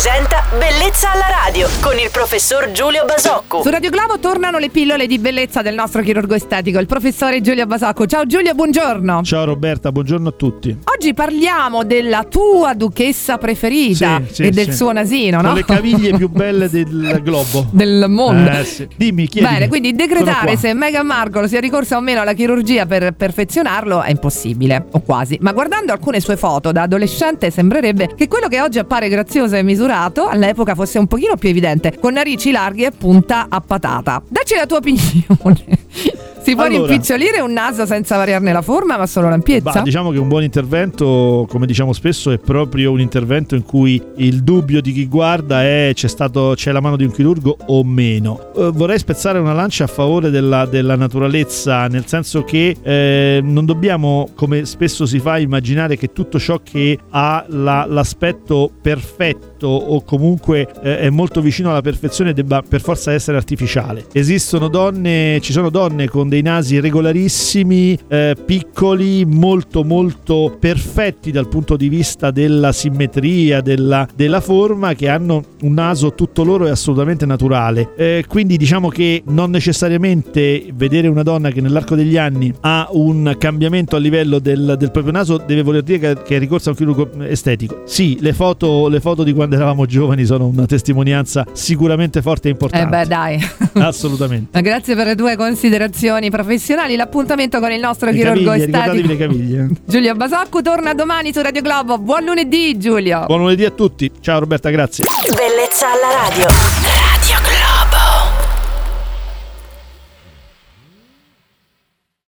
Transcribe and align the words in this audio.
presenta 0.00 0.44
Bellezza 0.56 1.10
alla 1.10 1.26
radio 1.44 1.66
con 1.80 1.98
il 1.98 2.08
professor 2.12 2.70
Giulio 2.70 3.04
Basocco. 3.04 3.62
Su 3.62 3.68
Radio 3.68 3.90
Globo 3.90 4.20
tornano 4.20 4.58
le 4.58 4.68
pillole 4.70 5.08
di 5.08 5.18
bellezza 5.18 5.60
del 5.60 5.74
nostro 5.74 6.02
chirurgo 6.02 6.34
estetico, 6.36 6.78
il 6.78 6.86
professore 6.86 7.40
Giulio 7.40 7.66
Basocco. 7.66 8.06
Ciao 8.06 8.24
Giulio, 8.24 8.54
buongiorno. 8.54 9.24
Ciao 9.24 9.44
Roberta, 9.44 9.90
buongiorno 9.90 10.28
a 10.28 10.32
tutti. 10.32 10.78
Oggi 10.84 11.14
parliamo 11.14 11.82
della 11.82 12.22
tua 12.22 12.74
duchessa 12.74 13.38
preferita 13.38 14.22
Sì, 14.28 14.34
sì, 14.34 14.42
e 14.44 14.50
del 14.50 14.66
sì. 14.66 14.72
suo 14.72 14.92
nasino, 14.92 15.40
no? 15.40 15.48
Con 15.48 15.56
le 15.56 15.64
caviglie 15.64 16.16
più 16.16 16.28
belle 16.30 16.70
del 16.70 17.20
globo. 17.24 17.66
del 17.72 18.06
mondo. 18.08 18.50
Eh, 18.50 18.64
sì. 18.64 18.88
Dimmi, 18.96 19.26
chiedimi. 19.26 19.52
Bene, 19.52 19.68
quindi 19.68 19.96
decretare 19.96 20.56
se 20.56 20.74
Meghan 20.74 21.06
Markle 21.06 21.48
sia 21.48 21.58
ricorsa 21.60 21.96
o 21.96 22.00
meno 22.00 22.20
alla 22.20 22.34
chirurgia 22.34 22.86
per 22.86 23.14
perfezionarlo 23.14 24.02
è 24.02 24.10
impossibile, 24.10 24.86
o 24.92 25.00
quasi. 25.00 25.38
Ma 25.40 25.50
guardando 25.52 25.90
alcune 25.90 26.20
sue 26.20 26.36
foto 26.36 26.70
da 26.70 26.82
adolescente 26.82 27.50
sembrerebbe 27.50 28.14
che 28.16 28.28
quello 28.28 28.46
che 28.46 28.60
oggi 28.60 28.78
appare 28.78 29.08
grazioso 29.08 29.56
e 29.56 29.62
misurato 29.64 29.86
all'epoca 29.92 30.74
fosse 30.74 30.98
un 30.98 31.06
pochino 31.06 31.36
più 31.36 31.48
evidente, 31.48 31.98
con 31.98 32.14
narici 32.14 32.50
larghe 32.50 32.86
e 32.86 32.90
punta 32.90 33.46
a 33.48 33.60
patata. 33.60 34.22
Dacci 34.26 34.54
la 34.54 34.66
tua 34.66 34.78
opinione. 34.78 36.16
Si 36.48 36.54
può 36.54 36.64
Allora. 36.64 36.86
rimpicciolire 36.86 37.40
un 37.40 37.52
naso 37.52 37.84
senza 37.84 38.16
variarne 38.16 38.54
la 38.54 38.62
forma, 38.62 38.96
ma 38.96 39.06
solo 39.06 39.28
l'ampiezza? 39.28 39.70
Bah, 39.70 39.82
diciamo 39.82 40.10
che 40.10 40.18
un 40.18 40.28
buon 40.28 40.44
intervento, 40.44 41.46
come 41.46 41.66
diciamo 41.66 41.92
spesso, 41.92 42.30
è 42.30 42.38
proprio 42.38 42.90
un 42.90 43.00
intervento 43.00 43.54
in 43.54 43.64
cui 43.64 44.02
il 44.16 44.42
dubbio 44.42 44.80
di 44.80 44.92
chi 44.92 45.06
guarda 45.06 45.62
è 45.62 45.90
c'è, 45.92 46.08
stato, 46.08 46.54
c'è 46.56 46.72
la 46.72 46.80
mano 46.80 46.96
di 46.96 47.04
un 47.04 47.12
chirurgo 47.12 47.54
o 47.66 47.84
meno. 47.84 48.50
Eh, 48.56 48.70
vorrei 48.72 48.98
spezzare 48.98 49.38
una 49.38 49.52
lancia 49.52 49.84
a 49.84 49.88
favore 49.88 50.30
della, 50.30 50.64
della 50.64 50.96
naturalezza, 50.96 51.86
nel 51.86 52.06
senso 52.06 52.44
che 52.44 52.74
eh, 52.82 53.40
non 53.42 53.66
dobbiamo, 53.66 54.30
come 54.34 54.64
spesso 54.64 55.04
si 55.04 55.18
fa, 55.18 55.36
immaginare 55.36 55.98
che 55.98 56.14
tutto 56.14 56.38
ciò 56.38 56.60
che 56.62 56.98
ha 57.10 57.44
la- 57.48 57.84
l'aspetto 57.86 58.70
perfetto 58.80 59.66
o 59.66 60.02
comunque 60.02 60.66
eh, 60.82 61.00
è 61.00 61.10
molto 61.10 61.42
vicino 61.42 61.68
alla 61.68 61.82
perfezione 61.82 62.32
debba 62.32 62.62
per 62.66 62.80
forza 62.80 63.12
essere 63.12 63.36
artificiale. 63.36 64.06
Esistono 64.14 64.68
donne, 64.68 65.40
ci 65.42 65.52
sono 65.52 65.68
donne 65.68 66.08
con 66.08 66.30
dei 66.30 66.36
nasi 66.42 66.80
regolarissimi, 66.80 67.98
eh, 68.08 68.36
piccoli, 68.44 69.24
molto 69.24 69.84
molto 69.84 70.56
perfetti 70.58 71.30
dal 71.30 71.48
punto 71.48 71.76
di 71.76 71.88
vista 71.88 72.30
della 72.30 72.72
simmetria, 72.72 73.60
della, 73.60 74.06
della 74.14 74.40
forma, 74.40 74.94
che 74.94 75.08
hanno 75.08 75.42
un 75.62 75.72
naso 75.72 76.14
tutto 76.14 76.44
loro 76.44 76.66
e 76.66 76.70
assolutamente 76.70 77.26
naturale. 77.26 77.92
Eh, 77.96 78.24
quindi 78.28 78.56
diciamo 78.56 78.88
che 78.88 79.22
non 79.26 79.50
necessariamente 79.50 80.66
vedere 80.74 81.08
una 81.08 81.22
donna 81.22 81.50
che 81.50 81.60
nell'arco 81.60 81.94
degli 81.94 82.16
anni 82.16 82.52
ha 82.60 82.88
un 82.92 83.34
cambiamento 83.38 83.96
a 83.96 83.98
livello 83.98 84.38
del, 84.38 84.76
del 84.78 84.90
proprio 84.90 85.12
naso 85.12 85.36
deve 85.38 85.62
voler 85.62 85.82
dire 85.82 85.98
che, 86.14 86.22
che 86.22 86.36
è 86.36 86.38
ricorso 86.38 86.68
a 86.68 86.72
un 86.72 86.78
chirurgo 86.78 87.10
estetico. 87.24 87.82
Sì, 87.86 88.18
le 88.20 88.32
foto, 88.32 88.88
le 88.88 89.00
foto 89.00 89.22
di 89.22 89.32
quando 89.32 89.56
eravamo 89.56 89.86
giovani 89.86 90.24
sono 90.24 90.46
una 90.46 90.66
testimonianza 90.66 91.46
sicuramente 91.52 92.22
forte 92.22 92.48
e 92.48 92.50
Eh 92.50 92.52
importante. 92.54 92.96
beh, 92.96 93.06
dai. 93.06 93.38
Assolutamente. 93.74 94.50
Ma 94.58 94.60
Grazie 94.60 94.94
per 94.94 95.06
le 95.06 95.14
tue 95.14 95.36
considerazioni 95.36 96.27
professionali. 96.30 96.96
L'appuntamento 96.96 97.58
con 97.60 97.70
il 97.72 97.80
nostro 97.80 98.10
Le 98.10 98.16
chirurgo 98.16 98.50
caviglie, 98.50 98.64
estetico. 98.64 99.06
le 99.06 99.16
caviglie. 99.16 99.68
Giulio 99.84 100.14
Basocco 100.14 100.62
torna 100.62 100.94
domani 100.94 101.32
su 101.32 101.40
Radio 101.40 101.62
Globo. 101.62 101.98
Buon 101.98 102.24
lunedì, 102.24 102.76
Giulio. 102.78 103.24
Buon 103.26 103.40
lunedì 103.40 103.64
a 103.64 103.70
tutti. 103.70 104.10
Ciao 104.20 104.38
Roberta, 104.40 104.70
grazie. 104.70 105.04
Bellezza 105.34 105.86
alla 105.92 106.28
radio. 106.28 107.07